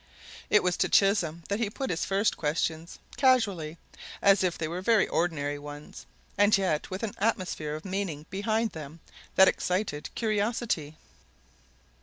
It 0.49 0.63
was 0.63 0.77
to 0.77 0.89
Chisholm 0.89 1.43
that 1.47 1.59
he 1.59 1.69
put 1.69 1.91
his 1.91 2.05
first 2.05 2.35
questions 2.35 2.97
casually, 3.17 3.77
as 4.19 4.43
if 4.43 4.57
they 4.57 4.67
were 4.67 4.81
very 4.81 5.07
ordinary 5.07 5.59
ones, 5.59 6.07
and 6.39 6.57
yet 6.57 6.89
with 6.89 7.03
an 7.03 7.13
atmosphere 7.19 7.75
of 7.75 7.85
meaning 7.85 8.25
behind 8.31 8.71
them 8.71 8.99
that 9.35 9.47
excited 9.47 10.09
curiosity. 10.15 10.95